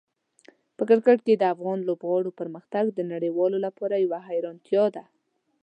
[0.77, 5.03] په کرکټ کې د افغان لوبغاړو پرمختګ د نړیوالو لپاره یوه حیرانتیا ده.